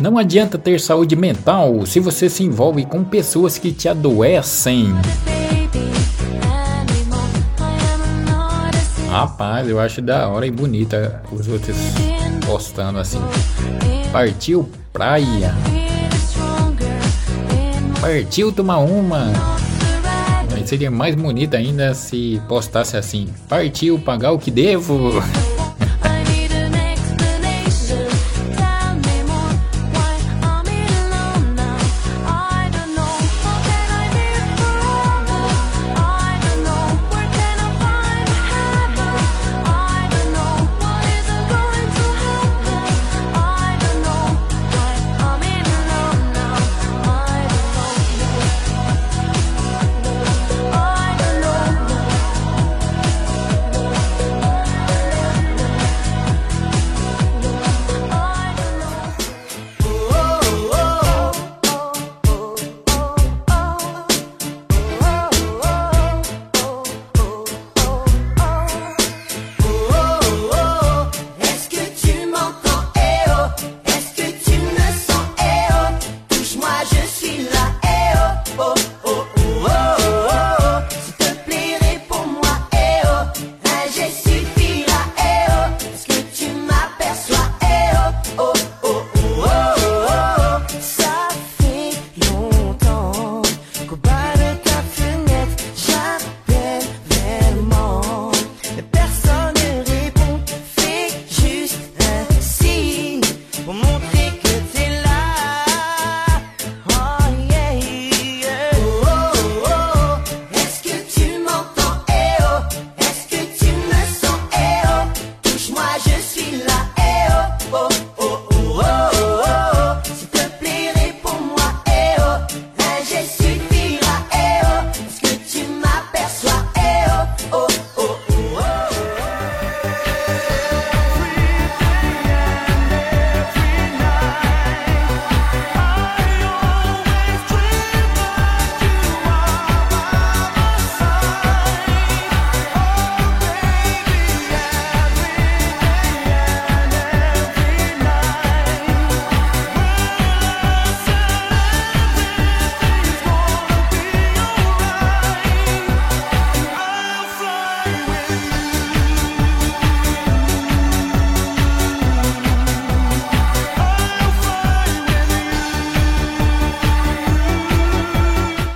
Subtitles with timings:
[0.00, 4.92] Não adianta ter saúde mental se você se envolve com pessoas que te adoecem.
[9.08, 11.76] Rapaz, eu acho da hora e bonita os outros
[12.46, 13.20] postando assim.
[14.10, 15.54] Partiu praia.
[18.00, 19.30] Partiu tomar uma.
[20.50, 23.28] Mas seria mais bonita ainda se postasse assim.
[23.48, 25.22] Partiu pagar o que devo.